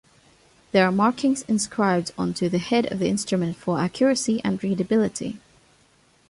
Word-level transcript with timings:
There 0.71 0.83
are 0.87 0.91
markings 0.91 1.43
inscribed 1.43 2.11
onto 2.17 2.49
the 2.49 2.57
head 2.57 2.91
of 2.91 2.97
the 2.97 3.07
instrument 3.07 3.55
for 3.55 3.77
accuracy 3.79 4.41
and 4.43 4.57
readability. 4.63 5.39